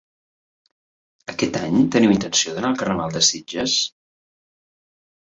Aquest 1.33 1.59
any 1.61 1.77
teniu 1.97 2.15
intenció 2.15 2.57
d'anar 2.57 2.73
al 2.75 2.83
Carnaval 2.83 3.17
de 3.21 3.25
Sitges? 3.31 3.81